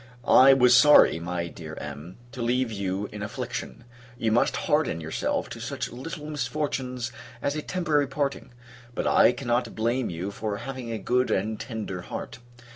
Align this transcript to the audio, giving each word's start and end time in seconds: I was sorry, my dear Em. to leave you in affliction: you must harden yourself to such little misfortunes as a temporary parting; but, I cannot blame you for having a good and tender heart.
I 0.25 0.53
was 0.53 0.75
sorry, 0.75 1.19
my 1.19 1.47
dear 1.47 1.75
Em. 1.75 2.17
to 2.31 2.41
leave 2.41 2.71
you 2.71 3.07
in 3.11 3.21
affliction: 3.21 3.83
you 4.17 4.31
must 4.31 4.55
harden 4.65 4.99
yourself 4.99 5.47
to 5.49 5.59
such 5.59 5.91
little 5.91 6.25
misfortunes 6.27 7.11
as 7.39 7.55
a 7.55 7.61
temporary 7.61 8.07
parting; 8.07 8.51
but, 8.95 9.05
I 9.05 9.31
cannot 9.31 9.75
blame 9.75 10.09
you 10.09 10.31
for 10.31 10.57
having 10.57 10.91
a 10.91 10.97
good 10.97 11.29
and 11.29 11.59
tender 11.59 12.01
heart. 12.01 12.39